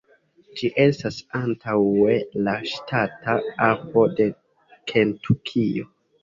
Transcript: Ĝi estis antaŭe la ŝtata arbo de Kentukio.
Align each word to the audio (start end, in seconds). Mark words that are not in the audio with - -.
Ĝi 0.59 0.67
estis 0.83 1.17
antaŭe 1.39 2.15
la 2.47 2.55
ŝtata 2.71 3.37
arbo 3.67 4.07
de 4.21 4.29
Kentukio. 4.95 5.89